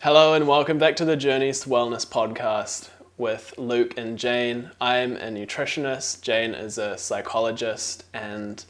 [0.00, 4.70] Hello and welcome back to the Journeys to Wellness podcast with Luke and Jane.
[4.80, 8.64] I'm a nutritionist, Jane is a psychologist, and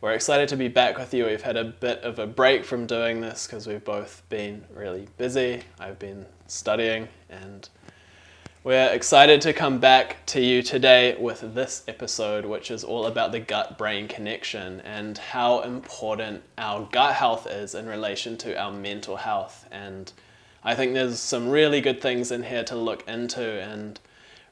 [0.00, 1.26] we're excited to be back with you.
[1.26, 5.06] We've had a bit of a break from doing this because we've both been really
[5.18, 5.62] busy.
[5.78, 7.68] I've been studying, and
[8.64, 13.30] we're excited to come back to you today with this episode, which is all about
[13.30, 18.72] the gut brain connection and how important our gut health is in relation to our
[18.72, 19.68] mental health.
[19.70, 20.12] And
[20.64, 23.98] I think there's some really good things in here to look into, and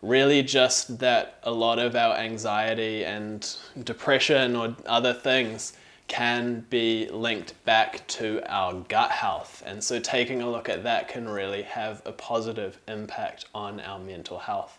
[0.02, 5.74] really just that a lot of our anxiety and depression or other things
[6.08, 9.62] can be linked back to our gut health.
[9.64, 14.00] And so taking a look at that can really have a positive impact on our
[14.00, 14.76] mental health.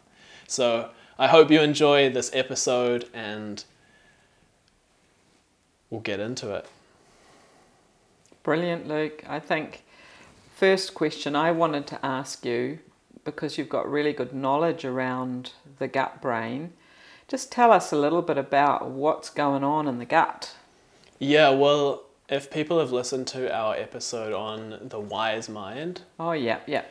[0.48, 3.64] So I hope you enjoy this episode and
[5.90, 6.66] we'll get into it.
[8.44, 9.24] Brilliant, Luke.
[9.26, 9.84] I think
[10.62, 12.78] first question I wanted to ask you
[13.24, 16.74] because you've got really good knowledge around the gut brain.
[17.28, 20.54] Just tell us a little bit about what's going on in the gut.
[21.18, 26.60] Yeah, well, if people have listened to our episode on the wise mind, Oh, yeah,
[26.68, 26.84] yeah.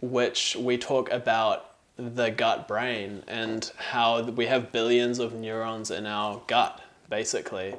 [0.00, 6.06] which we talk about the gut brain and how we have billions of neurons in
[6.06, 7.74] our gut, basically.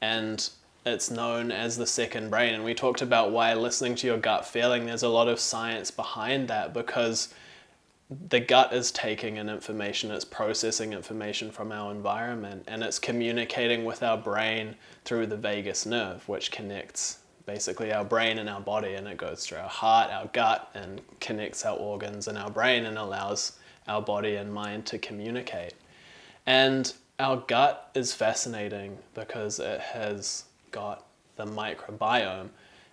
[0.00, 0.48] And
[0.84, 2.54] it's known as the second brain.
[2.54, 5.90] And we talked about why listening to your gut feeling, there's a lot of science
[5.90, 7.32] behind that because
[8.28, 13.84] the gut is taking in information, it's processing information from our environment, and it's communicating
[13.84, 18.94] with our brain through the vagus nerve, which connects basically our brain and our body,
[18.94, 22.84] and it goes through our heart, our gut, and connects our organs and our brain
[22.84, 25.74] and allows our body and mind to communicate.
[26.46, 31.06] And our gut is fascinating because it has got
[31.36, 32.48] the microbiome.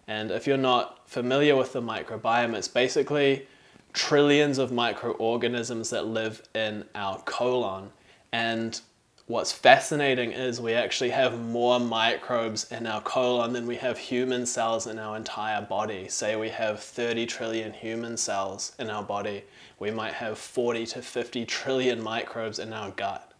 [0.07, 3.47] And if you're not familiar with the microbiome, it's basically
[3.93, 7.89] trillions of microorganisms that live in our colon.
[8.31, 8.79] And
[9.27, 14.45] what's fascinating is we actually have more microbes in our colon than we have human
[14.45, 16.07] cells in our entire body.
[16.07, 19.43] Say we have 30 trillion human cells in our body,
[19.77, 23.31] we might have 40 to 50 trillion microbes in our gut.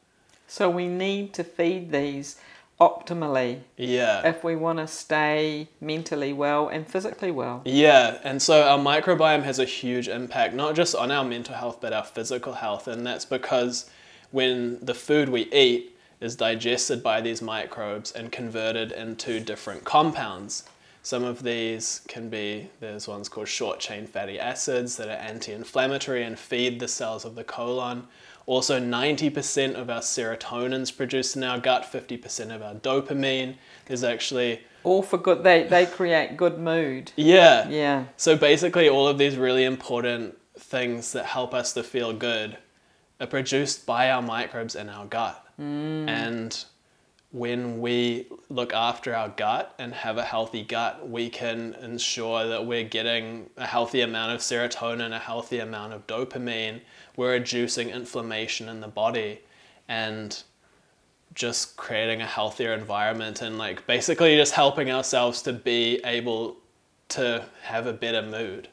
[0.47, 2.37] So we need to feed these
[2.79, 4.25] optimally Yeah.
[4.27, 7.61] if we want to stay mentally well and physically well.
[7.65, 11.79] Yeah, and so our microbiome has a huge impact, not just on our mental health,
[11.81, 12.87] but our physical health.
[12.87, 13.89] And that's because
[14.31, 20.63] when the food we eat is digested by these microbes and converted into different compounds,
[21.01, 25.51] some of these can be, there's ones called short chain fatty acids that are anti
[25.53, 28.07] inflammatory and feed the cells of the colon.
[28.45, 33.55] Also, 90% of our serotonin is produced in our gut, 50% of our dopamine.
[33.85, 37.11] There's actually, All for good, they, they create good mood.
[37.15, 38.05] yeah, Yeah.
[38.17, 42.57] so basically, all of these really important things that help us to feel good
[43.21, 45.45] are produced by our microbes in our gut.
[45.61, 46.07] Mm.
[46.07, 46.65] And
[47.31, 52.65] when we look after our gut and have a healthy gut, we can ensure that
[52.65, 56.81] we're getting a healthy amount of serotonin, a healthy amount of dopamine.
[57.15, 59.41] We're reducing inflammation in the body
[59.87, 60.41] and
[61.35, 66.57] just creating a healthier environment and like basically just helping ourselves to be able
[67.09, 68.69] to have a better mood.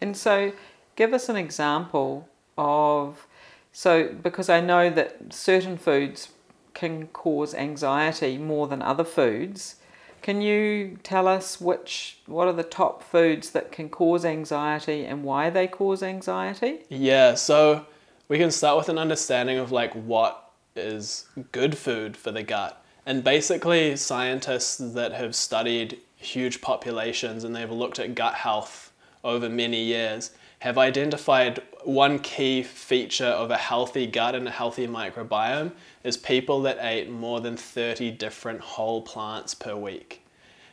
[0.00, 0.52] And so,
[0.96, 2.28] give us an example
[2.58, 3.26] of
[3.72, 6.28] so because I know that certain foods
[6.74, 9.76] can cause anxiety more than other foods.
[10.22, 15.24] Can you tell us which what are the top foods that can cause anxiety and
[15.24, 16.80] why they cause anxiety?
[16.88, 17.86] Yeah, so
[18.28, 22.82] we can start with an understanding of like what is good food for the gut.
[23.04, 28.92] And basically, scientists that have studied huge populations and they've looked at gut health
[29.24, 30.30] over many years
[30.62, 35.72] have identified one key feature of a healthy gut and a healthy microbiome
[36.04, 40.22] is people that ate more than 30 different whole plants per week.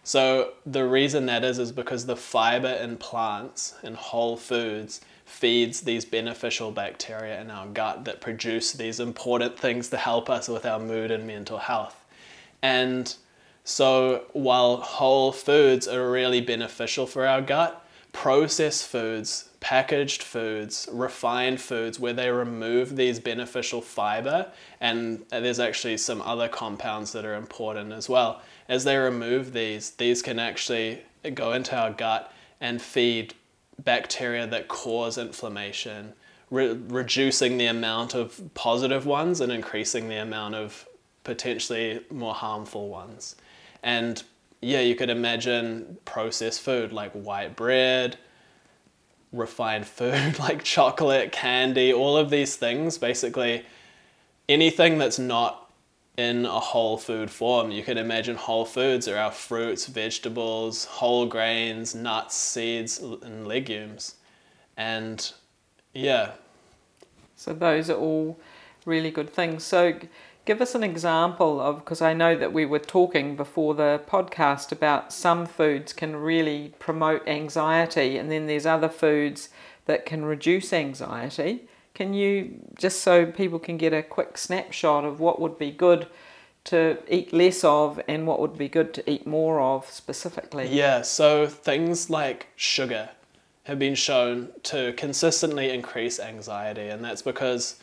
[0.03, 5.81] So the reason that is is because the fiber in plants and whole foods feeds
[5.81, 10.67] these beneficial bacteria in our gut that produce these important things to help us with
[10.67, 12.05] our mood and mental health.
[12.61, 13.11] And
[13.63, 21.61] so while whole foods are really beneficial for our gut, processed foods, packaged foods, refined
[21.61, 27.35] foods, where they remove these beneficial fiber, and there's actually some other compounds that are
[27.35, 28.41] important as well.
[28.67, 31.01] As they remove these, these can actually
[31.33, 33.33] go into our gut and feed
[33.83, 36.13] bacteria that cause inflammation,
[36.49, 40.87] re- reducing the amount of positive ones and increasing the amount of
[41.23, 43.35] potentially more harmful ones.
[43.83, 44.23] And
[44.61, 48.17] yeah, you could imagine processed food like white bread,
[49.31, 53.65] refined food like chocolate, candy, all of these things, basically
[54.47, 55.71] anything that's not
[56.17, 57.71] in a whole food form.
[57.71, 64.15] You can imagine whole foods are our fruits, vegetables, whole grains, nuts, seeds, and legumes.
[64.75, 65.31] And
[65.93, 66.31] yeah.
[67.37, 68.37] So those are all
[68.85, 69.63] really good things.
[69.63, 69.93] So
[70.49, 74.71] give us an example of because I know that we were talking before the podcast
[74.71, 79.49] about some foods can really promote anxiety and then there's other foods
[79.85, 81.67] that can reduce anxiety.
[81.93, 86.07] Can you just so people can get a quick snapshot of what would be good
[86.63, 90.67] to eat less of and what would be good to eat more of specifically?
[90.67, 93.09] Yeah, so things like sugar
[93.65, 97.75] have been shown to consistently increase anxiety, and that's because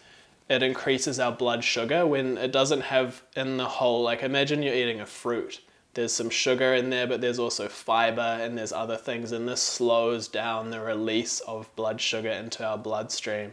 [0.48, 4.75] it increases our blood sugar when it doesn't have in the whole, like, imagine you're
[4.75, 5.60] eating a fruit.
[5.94, 9.62] There's some sugar in there, but there's also fiber and there's other things, and this
[9.62, 13.52] slows down the release of blood sugar into our bloodstream.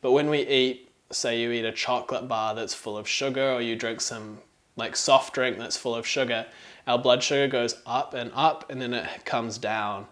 [0.00, 3.62] But when we eat, say you eat a chocolate bar that's full of sugar, or
[3.62, 4.38] you drink some
[4.76, 6.46] like soft drink that's full of sugar,
[6.86, 10.06] our blood sugar goes up and up and then it comes down.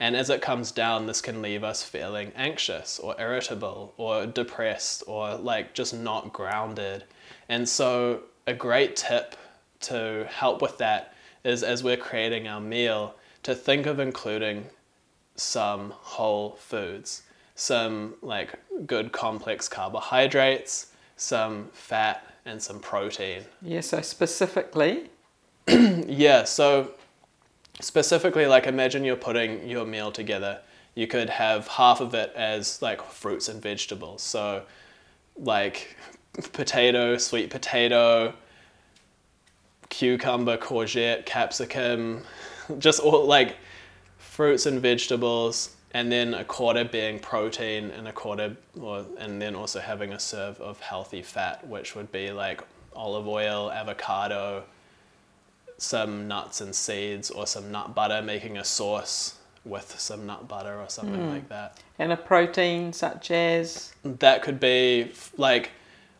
[0.00, 5.04] And as it comes down, this can leave us feeling anxious or irritable or depressed
[5.06, 7.04] or like just not grounded.
[7.50, 9.36] And so, a great tip
[9.80, 11.14] to help with that
[11.44, 14.66] is as we're creating our meal, to think of including
[15.36, 17.22] some whole foods,
[17.54, 18.54] some like
[18.86, 23.42] good complex carbohydrates, some fat, and some protein.
[23.62, 25.10] Yeah, so specifically?
[25.68, 26.92] yeah, so
[27.80, 30.60] specifically, like imagine you're putting your meal together.
[30.94, 34.22] You could have half of it as like fruits and vegetables.
[34.22, 34.62] So,
[35.36, 35.96] like
[36.52, 38.34] potato, sweet potato,
[39.88, 42.22] cucumber, courgette, capsicum,
[42.78, 43.56] just all like
[44.18, 49.54] fruits and vegetables, and then a quarter being protein and a quarter, or and then
[49.54, 52.62] also having a serve of healthy fat, which would be like
[52.94, 54.64] olive oil, avocado,
[55.80, 60.80] some nuts and seeds, or some nut butter, making a sauce with some nut butter
[60.80, 61.30] or something mm.
[61.30, 61.78] like that.
[61.98, 63.94] And a protein such as?
[64.04, 65.70] That could be like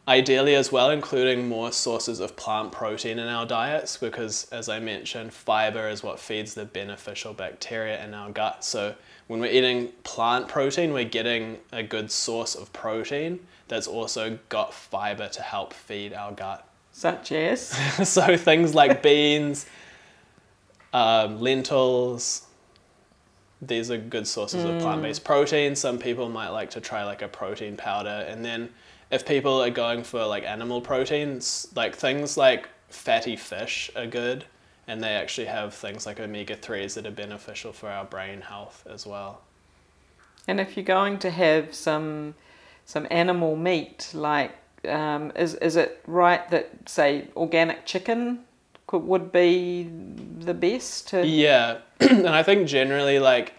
[0.08, 4.78] ideally as well including more sources of plant protein in our diets because as i
[4.80, 8.94] mentioned fiber is what feeds the beneficial bacteria in our gut so
[9.28, 14.72] when we're eating plant protein we're getting a good source of protein that's also got
[14.72, 16.66] fiber to help feed our gut
[17.00, 17.68] such as
[18.08, 19.66] so things like beans
[20.92, 22.46] um, lentils
[23.62, 24.74] these are good sources mm.
[24.74, 28.68] of plant-based protein some people might like to try like a protein powder and then
[29.10, 34.44] if people are going for like animal proteins, like things like fatty fish are good,
[34.86, 38.86] and they actually have things like omega 3s that are beneficial for our brain health
[38.88, 39.42] as well.
[40.46, 42.34] And if you're going to have some
[42.84, 44.52] some animal meat, like
[44.88, 48.40] um, is is it right that say organic chicken
[48.86, 49.90] could, would be
[50.38, 51.26] the best to?
[51.26, 53.54] Yeah, and I think generally like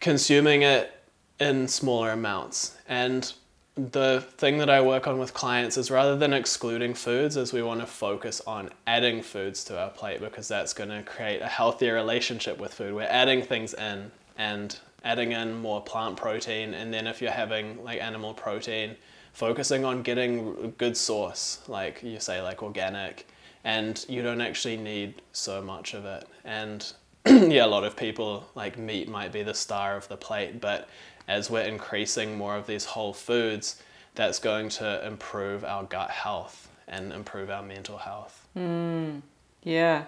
[0.00, 0.92] consuming it
[1.40, 2.76] in smaller amounts.
[2.88, 3.32] And
[3.74, 7.62] the thing that I work on with clients is rather than excluding foods, is we
[7.62, 11.46] want to focus on adding foods to our plate because that's going to create a
[11.46, 12.94] healthier relationship with food.
[12.94, 17.82] We're adding things in and adding in more plant protein, and then if you're having
[17.84, 18.96] like animal protein,
[19.32, 23.26] focusing on getting a good source, like you say, like organic,
[23.64, 26.26] and you don't actually need so much of it.
[26.44, 26.92] And
[27.26, 30.88] yeah, a lot of people like meat might be the star of the plate, but
[31.28, 33.80] as we're increasing more of these whole foods,
[34.14, 38.46] that's going to improve our gut health and improve our mental health.
[38.56, 39.22] Mm,
[39.62, 40.04] yeah,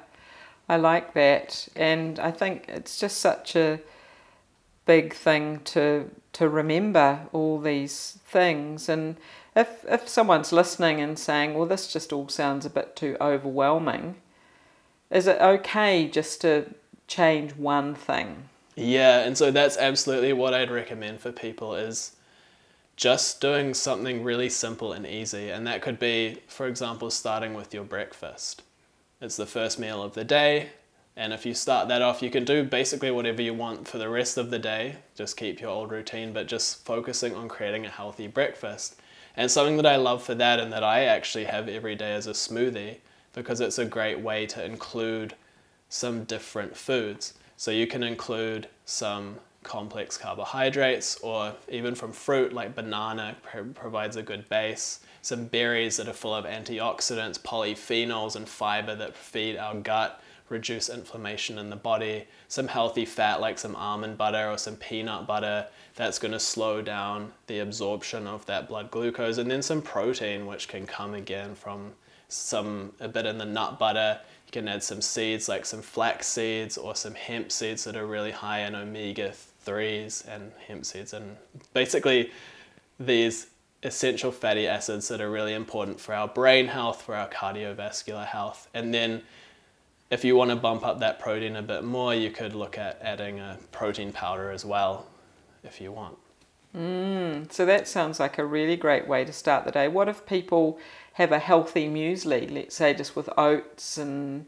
[0.69, 1.69] I like that.
[1.77, 3.81] And I think it's just such a
[4.87, 9.17] big thing to to remember all these things and
[9.57, 14.17] if if someone's listening and saying well this just all sounds a bit too overwhelming
[15.11, 16.67] is it okay just to
[17.07, 22.17] change one thing yeah, and so that's absolutely what I'd recommend for people is
[22.97, 25.51] just doing something really simple and easy.
[25.51, 28.63] And that could be, for example, starting with your breakfast.
[29.21, 30.71] It's the first meal of the day.
[31.17, 34.09] And if you start that off, you can do basically whatever you want for the
[34.09, 34.97] rest of the day.
[35.15, 38.97] Just keep your old routine, but just focusing on creating a healthy breakfast.
[39.37, 42.27] And something that I love for that and that I actually have every day is
[42.27, 42.99] a smoothie
[43.33, 45.35] because it's a great way to include
[45.89, 47.35] some different foods.
[47.57, 53.35] So you can include some complex carbohydrates or even from fruit like banana
[53.75, 59.17] provides a good base some berries that are full of antioxidants polyphenols and fiber that
[59.17, 62.25] feed our gut reduce inflammation in the body.
[62.49, 66.83] Some healthy fat, like some almond butter or some peanut butter, that's going to slow
[66.83, 69.39] down the absorption of that blood glucose.
[69.39, 71.93] And then some protein, which can come again from
[72.29, 74.21] some a bit in the nut butter.
[74.47, 78.07] You can add some seeds like some flax seeds or some hemp seeds that are
[78.07, 79.33] really high in omega
[79.67, 81.13] 3s and hemp seeds.
[81.13, 81.37] And
[81.73, 82.31] basically,
[82.99, 83.49] these
[83.83, 88.69] essential fatty acids that are really important for our brain health, for our cardiovascular health.
[88.75, 89.23] And then
[90.15, 93.01] if you want to bump up that protein a bit more, you could look at
[93.03, 95.07] adding a protein powder as well
[95.65, 96.17] if you want.
[96.77, 99.89] Mm, so that sounds like a really great way to start the day.
[99.89, 100.79] What if people
[101.15, 104.47] have a healthy muesli, let's say just with oats and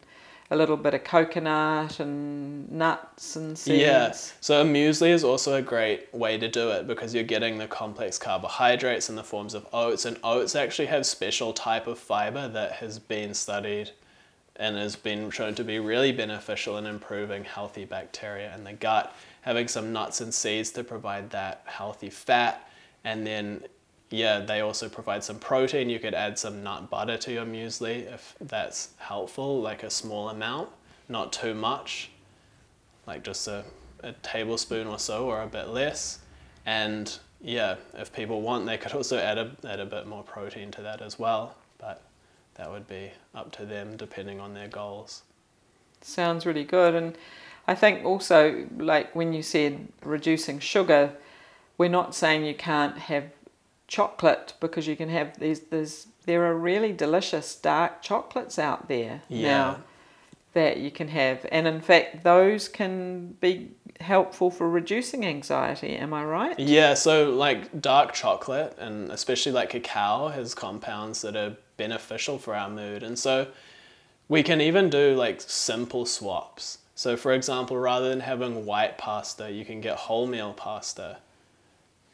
[0.49, 3.81] a little bit of coconut and nuts and seeds.
[3.81, 7.59] Yeah, so a muesli is also a great way to do it because you're getting
[7.59, 11.99] the complex carbohydrates in the forms of oats, and oats actually have special type of
[11.99, 13.91] fiber that has been studied
[14.59, 19.15] and has been shown to be really beneficial in improving healthy bacteria in the gut.
[19.43, 22.69] Having some nuts and seeds to provide that healthy fat,
[23.05, 23.63] and then
[24.11, 25.91] yeah, they also provide some protein.
[25.91, 30.29] You could add some nut butter to your muesli if that's helpful, like a small
[30.29, 30.69] amount,
[31.09, 32.11] not too much,
[33.07, 33.65] like just a,
[34.03, 36.21] a tablespoon or so or a bit less.
[36.67, 40.71] And yeah, if people want, they could also add a, add a bit more protein
[40.73, 41.57] to that as well.
[41.79, 42.03] But
[42.57, 45.23] that would be up to them depending on their goals.
[46.01, 46.95] Sounds really good.
[46.95, 47.17] And
[47.67, 51.13] I think also, like when you said reducing sugar,
[51.79, 53.25] we're not saying you can't have
[53.89, 59.23] chocolate because you can have these there's there are really delicious dark chocolates out there
[59.29, 59.49] yeah.
[59.49, 59.79] now
[60.57, 61.47] that you can have.
[61.53, 63.71] And in fact those can be
[64.01, 66.59] helpful for reducing anxiety am i right?
[66.59, 72.55] Yeah so like dark chocolate and especially like cacao has compounds that are beneficial for
[72.55, 73.03] our mood.
[73.03, 73.49] And so
[74.29, 76.79] we can even do like simple swaps.
[76.95, 81.19] So for example rather than having white pasta you can get wholemeal pasta.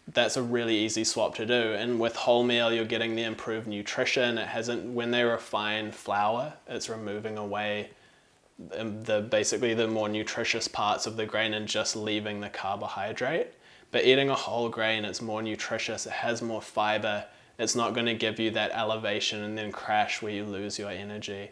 [0.08, 1.74] That's a really easy swap to do.
[1.74, 4.36] And with wholemeal, you're getting the improved nutrition.
[4.36, 7.90] It hasn't when they refine flour, it's removing away
[8.76, 13.48] Um, the basically the more nutritious parts of the grain and just leaving the carbohydrate.
[13.90, 16.06] But eating a whole grain, it's more nutritious.
[16.06, 17.24] It has more fiber.
[17.58, 20.90] It's not going to give you that elevation and then crash where you lose your
[20.90, 21.50] energy.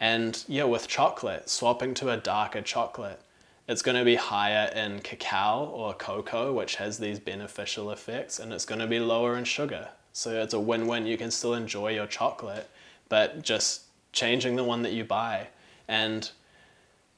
[0.00, 3.20] And yeah, with chocolate, swapping to a darker chocolate
[3.68, 8.50] it's going to be higher in cacao or cocoa, which has these beneficial effects, and
[8.50, 9.88] it's going to be lower in sugar.
[10.14, 11.06] So it's a win win.
[11.06, 12.68] You can still enjoy your chocolate,
[13.10, 15.48] but just changing the one that you buy.
[15.88, 16.30] And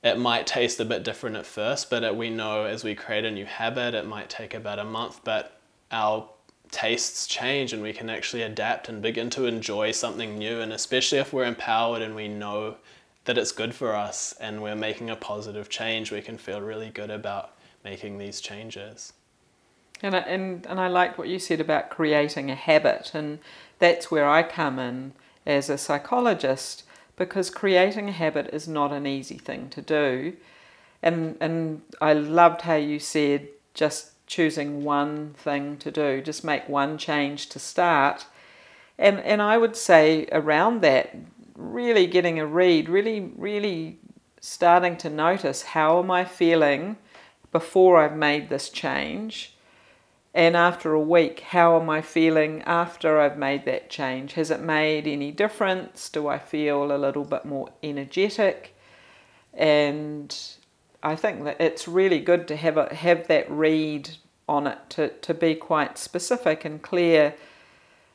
[0.02, 3.24] it might taste a bit different at first, but it, we know as we create
[3.24, 5.60] a new habit, it might take about a month, but
[5.90, 6.28] our
[6.70, 10.60] tastes change and we can actually adapt and begin to enjoy something new.
[10.60, 12.76] And especially if we're empowered and we know
[13.24, 16.90] that it's good for us and we're making a positive change, we can feel really
[16.90, 17.52] good about
[17.84, 19.12] making these changes.
[20.02, 23.38] And I, and and I like what you said about creating a habit, and
[23.78, 25.12] that's where I come in
[25.44, 26.84] as a psychologist
[27.20, 30.32] because creating a habit is not an easy thing to do.
[31.02, 36.66] And and I loved how you said just choosing one thing to do, just make
[36.66, 38.24] one change to start.
[38.98, 41.14] And and I would say around that
[41.54, 43.98] really getting a read, really, really
[44.40, 46.96] starting to notice how am I feeling
[47.52, 49.54] before I've made this change.
[50.32, 54.34] And after a week, how am I feeling after I've made that change?
[54.34, 56.08] Has it made any difference?
[56.08, 58.76] Do I feel a little bit more energetic?
[59.52, 60.36] And
[61.02, 64.10] I think that it's really good to have a, have that read
[64.48, 67.34] on it to, to be quite specific and clear.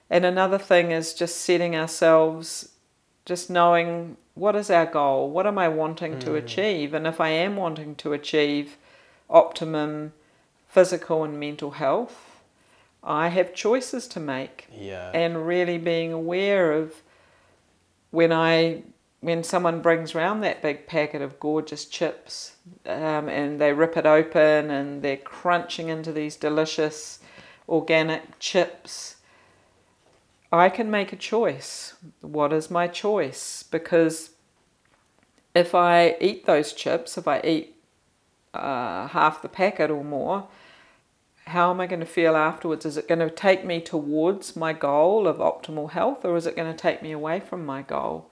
[0.09, 2.69] And another thing is just setting ourselves
[3.25, 5.29] just knowing what is our goal?
[5.29, 6.19] What am I wanting mm.
[6.21, 6.93] to achieve?
[6.93, 8.77] And if I am wanting to achieve
[9.29, 10.13] optimum
[10.75, 12.41] physical and mental health,
[13.01, 14.67] I have choices to make.
[14.71, 15.09] Yeah.
[15.13, 17.01] And really being aware of
[18.11, 18.83] when I
[19.21, 24.05] when someone brings around that big packet of gorgeous chips um, and they rip it
[24.05, 27.19] open and they're crunching into these delicious
[27.67, 29.15] organic chips
[30.51, 31.95] I can make a choice.
[32.21, 33.63] What is my choice?
[33.63, 34.31] Because
[35.53, 37.75] if I eat those chips, if I eat
[38.53, 40.47] uh, half the packet or more,
[41.45, 42.85] how am I going to feel afterwards?
[42.85, 46.55] Is it going to take me towards my goal of optimal health or is it
[46.55, 48.29] going to take me away from my goal?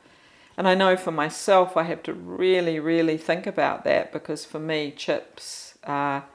[0.57, 4.59] And I know for myself, I have to really, really think about that because for
[4.59, 6.25] me, chips are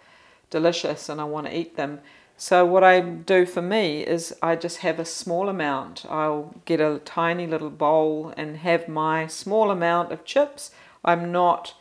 [0.50, 2.00] delicious and I want to eat them.
[2.36, 6.06] So what I do for me is I just have a small amount.
[6.08, 10.70] I'll get a tiny little bowl and have my small amount of chips.
[11.04, 11.74] I'm not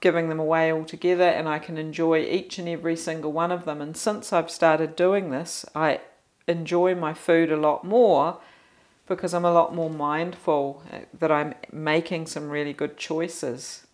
[0.00, 3.80] giving them away altogether and I can enjoy each and every single one of them.
[3.80, 6.00] And since I've started doing this, I
[6.46, 8.38] enjoy my food a lot more
[9.06, 13.86] because I'm a lot more mindful uh, that I'm making some really good choices.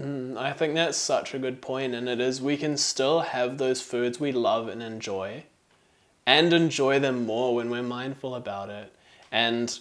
[0.00, 3.58] Mm, I think that's such a good point, and it is we can still have
[3.58, 5.44] those foods we love and enjoy,
[6.24, 8.92] and enjoy them more when we're mindful about it.
[9.30, 9.78] And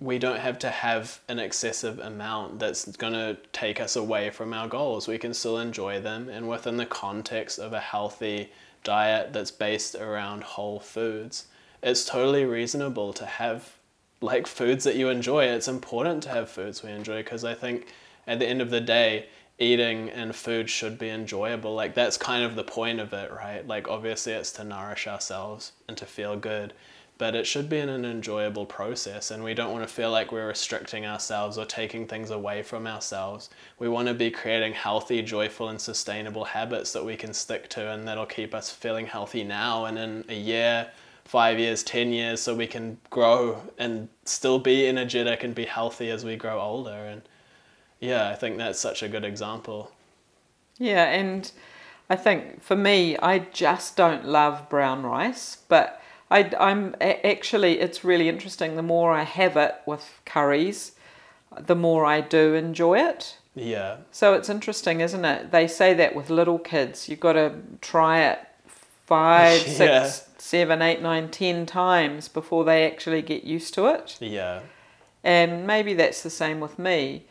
[0.00, 4.52] we don't have to have an excessive amount that's going to take us away from
[4.54, 5.08] our goals.
[5.08, 8.52] We can still enjoy them, and within the context of a healthy
[8.84, 11.46] diet that's based around whole foods,
[11.82, 13.76] it's totally reasonable to have
[14.20, 15.44] like foods that you enjoy.
[15.44, 17.86] It's important to have foods we enjoy because I think
[18.26, 19.26] at the end of the day,
[19.58, 21.74] eating and food should be enjoyable.
[21.74, 23.66] Like that's kind of the point of it, right?
[23.66, 26.72] Like obviously it's to nourish ourselves and to feel good,
[27.18, 30.32] but it should be in an enjoyable process and we don't want to feel like
[30.32, 33.50] we're restricting ourselves or taking things away from ourselves.
[33.78, 37.90] We want to be creating healthy, joyful and sustainable habits that we can stick to
[37.90, 40.90] and that'll keep us feeling healthy now and in a year
[41.28, 46.10] five years, 10 years, so we can grow and still be energetic and be healthy
[46.10, 46.90] as we grow older.
[46.90, 47.20] And
[48.00, 49.92] yeah, I think that's such a good example.
[50.78, 51.50] Yeah, and
[52.08, 58.04] I think for me, I just don't love brown rice, but I, I'm actually, it's
[58.04, 58.76] really interesting.
[58.76, 60.92] The more I have it with curries,
[61.58, 63.38] the more I do enjoy it.
[63.54, 63.96] Yeah.
[64.10, 65.50] So it's interesting, isn't it?
[65.50, 68.38] They say that with little kids, you've got to try it
[69.06, 70.04] five, Yeah.
[70.06, 74.16] six, seven, eight, nine, ten times before they actually get used to it.
[74.20, 74.60] Yeah.
[75.24, 77.24] And maybe that's the same with me.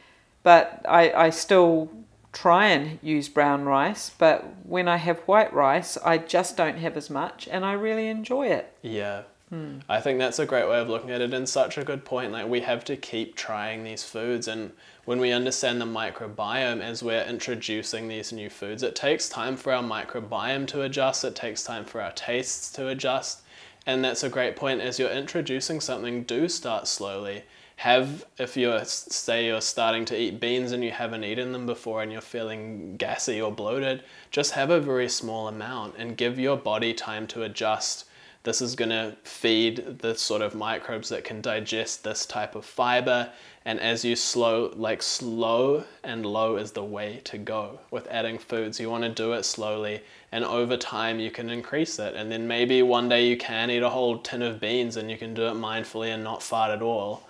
[0.44, 1.89] But I, I still
[2.34, 6.98] try and use brown rice, but when I have white rice, I just don't have
[6.98, 8.74] as much and I really enjoy it.
[8.81, 9.24] Yeah.
[9.50, 9.79] Hmm.
[9.88, 12.34] I think that's a great way of looking at it and such a good point.
[12.34, 14.72] Like we have to keep trying these foods and
[15.05, 19.72] when we understand the microbiome as we're introducing these new foods, it takes time for
[19.72, 23.42] our microbiome to adjust, it takes time for our tastes to adjust.
[23.85, 27.44] And that's a great point as you're introducing something, do start slowly.
[27.77, 32.01] Have if you're say you're starting to eat beans and you haven't eaten them before
[32.01, 36.57] and you're feeling gassy or bloated, just have a very small amount and give your
[36.57, 38.05] body time to adjust
[38.48, 42.63] this is going to feed the sort of microbes that can digest this type of
[42.63, 43.29] fiber.
[43.66, 48.37] And as you slow, like slow and low is the way to go with adding
[48.37, 48.79] foods.
[48.79, 52.16] You want to do it slowly, and over time you can increase it.
[52.16, 55.18] And then maybe one day you can eat a whole tin of beans and you
[55.18, 57.26] can do it mindfully and not fart at all.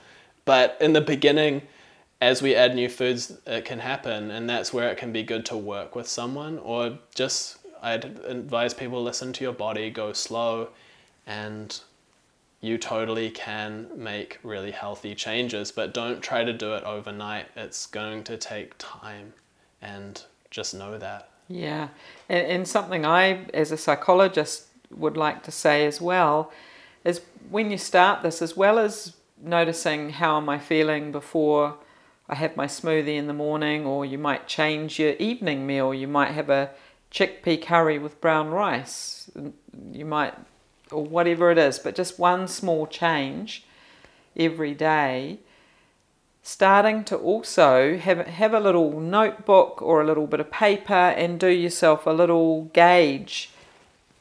[0.48, 1.62] But in the beginning,
[2.22, 5.46] as we add new foods, it can happen, and that's where it can be good
[5.48, 7.58] to work with someone or just.
[7.80, 10.70] I'd advise people listen to your body, go slow,
[11.28, 11.80] and
[12.62, 17.46] you totally can make really healthy changes, but don't try to do it overnight.
[17.56, 19.34] It's going to take time,
[19.82, 21.30] and just know that.
[21.50, 21.90] Yeah,
[22.30, 26.54] and, and something I, as a psychologist, would like to say as well
[27.04, 31.76] is when you start this, as well as noticing how am I feeling before
[32.30, 35.94] I have my smoothie in the morning, or you might change your evening meal.
[35.94, 36.72] You might have a
[37.12, 39.32] chickpea curry with brown rice.
[39.92, 40.34] You might,
[40.92, 43.64] or whatever it is, but just one small change
[44.36, 45.40] every day
[46.48, 51.42] starting to also have have a little notebook or a little bit of paper and
[51.42, 53.50] do yourself a little gauge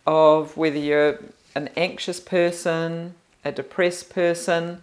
[0.05, 1.21] of whether you're
[1.55, 4.83] an anxious person, a depressed person,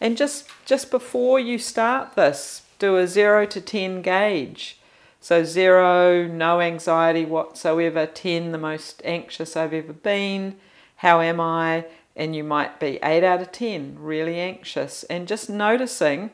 [0.00, 4.78] and just just before you start this, do a 0 to 10 gauge.
[5.20, 10.56] So 0 no anxiety whatsoever, 10 the most anxious I've ever been.
[10.96, 11.86] How am I?
[12.16, 16.30] And you might be 8 out of 10, really anxious and just noticing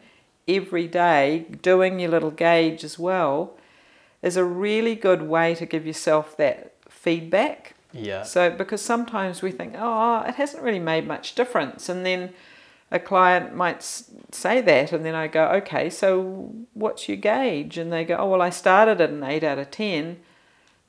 [0.48, 3.56] every day, doing your little gauge as well,
[4.22, 7.74] is a really good way to give yourself that feedback.
[7.92, 8.22] Yeah.
[8.22, 11.88] So, because sometimes we think, oh, it hasn't really made much difference.
[11.88, 12.32] And then
[12.90, 17.78] a client might say that, and then I go, okay, so what's your gauge?
[17.78, 20.18] And they go, oh, well, I started at an 8 out of 10.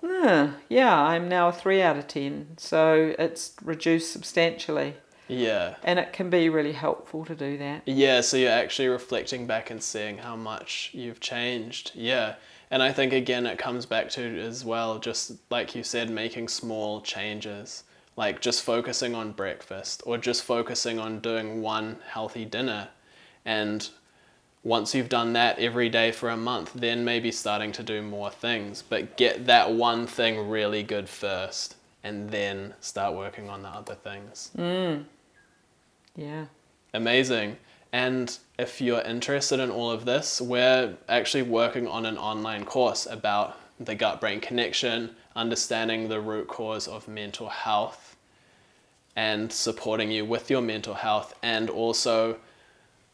[0.03, 2.57] "Ah, yeah, I'm now a 3 out of 10.
[2.57, 4.95] So it's reduced substantially.
[5.27, 5.75] Yeah.
[5.83, 7.81] And it can be really helpful to do that.
[7.85, 11.91] Yeah, so you're actually reflecting back and seeing how much you've changed.
[11.95, 12.35] Yeah.
[12.69, 16.47] And I think again it comes back to as well, just like you said, making
[16.47, 17.83] small changes.
[18.17, 22.89] Like just focusing on breakfast or just focusing on doing one healthy dinner.
[23.45, 23.87] And
[24.63, 28.29] once you've done that every day for a month, then maybe starting to do more
[28.29, 28.81] things.
[28.81, 33.95] But get that one thing really good first and then start working on the other
[33.95, 34.51] things.
[34.57, 35.05] Mm.
[36.15, 36.45] Yeah.
[36.93, 37.57] Amazing.
[37.93, 43.05] And if you're interested in all of this, we're actually working on an online course
[43.09, 48.15] about the gut brain connection, understanding the root cause of mental health,
[49.15, 52.37] and supporting you with your mental health, and also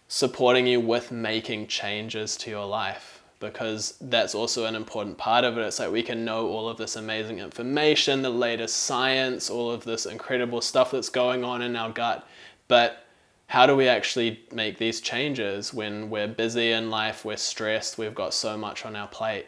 [0.08, 5.58] supporting you with making changes to your life because that's also an important part of
[5.58, 5.62] it.
[5.62, 9.84] It's like we can know all of this amazing information, the latest science, all of
[9.84, 12.26] this incredible stuff that's going on in our gut,
[12.70, 13.06] but
[13.48, 18.16] how do we actually make these changes when we're busy in life, we're stressed, we've
[18.16, 19.46] got so much on our plate,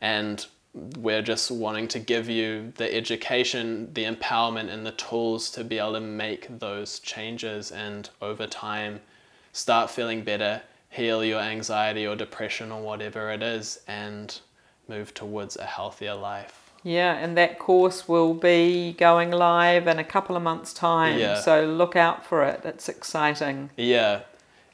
[0.00, 0.46] and
[0.98, 5.78] we're just wanting to give you the education, the empowerment, and the tools to be
[5.78, 9.00] able to make those changes and over time
[9.52, 10.60] start feeling better,
[10.90, 14.40] heal your anxiety or depression or whatever it is, and
[14.86, 16.72] move towards a healthier life.
[16.82, 21.18] Yeah, and that course will be going live in a couple of months' time.
[21.18, 21.40] Yeah.
[21.40, 22.60] So look out for it.
[22.64, 23.70] It's exciting.
[23.76, 24.20] Yeah.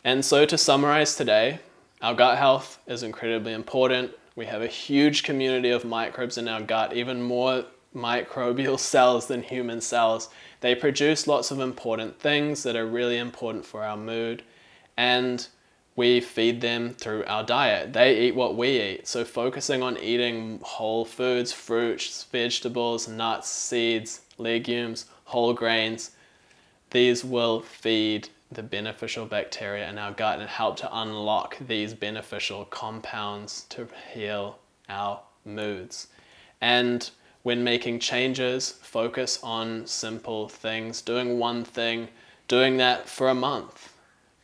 [0.04, 1.60] And so to summarize today,
[2.02, 4.10] our gut health is incredibly important.
[4.34, 7.64] We have a huge community of microbes in our gut, even more
[7.94, 10.28] microbial cells than human cells.
[10.60, 14.42] They produce lots of important things that are really important for our mood,
[14.96, 15.46] and
[15.94, 17.92] we feed them through our diet.
[17.92, 19.06] They eat what we eat.
[19.06, 26.12] So, focusing on eating whole foods, fruits, vegetables, nuts, seeds, legumes, whole grains,
[26.90, 32.64] these will feed the beneficial bacteria in our gut and help to unlock these beneficial
[32.64, 36.08] compounds to heal our moods.
[36.60, 37.10] And
[37.42, 42.08] when making changes, focus on simple things, doing one thing,
[42.46, 43.92] doing that for a month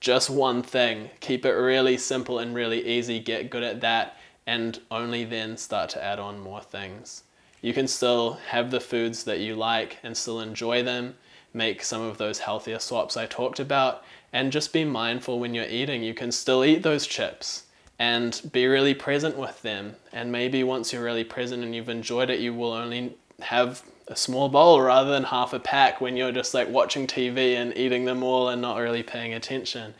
[0.00, 1.10] just one thing.
[1.20, 3.18] Keep it really simple and really easy.
[3.18, 4.16] Get good at that,
[4.46, 7.24] and only then start to add on more things.
[7.60, 11.16] You can still have the foods that you like and still enjoy them.
[11.54, 15.64] Make some of those healthier swaps I talked about, and just be mindful when you're
[15.64, 16.02] eating.
[16.02, 17.64] You can still eat those chips
[17.98, 19.96] and be really present with them.
[20.12, 24.16] And maybe once you're really present and you've enjoyed it, you will only have a
[24.16, 28.04] small bowl rather than half a pack when you're just like watching TV and eating
[28.04, 29.94] them all and not really paying attention.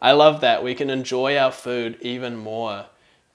[0.00, 0.62] I love that.
[0.62, 2.86] We can enjoy our food even more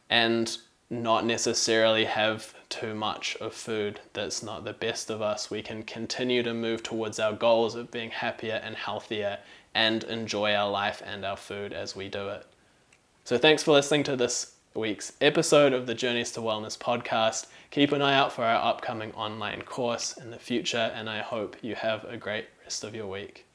[0.09, 0.55] and
[0.89, 5.51] not necessarily have too much of food that's not the best of us.
[5.51, 9.37] We can continue to move towards our goals of being happier and healthier
[9.75, 12.47] and enjoy our life and our food as we do it.
[13.25, 17.45] So, thanks for listening to this week's episode of the Journeys to Wellness podcast.
[17.69, 21.55] Keep an eye out for our upcoming online course in the future, and I hope
[21.61, 23.45] you have a great rest of your week.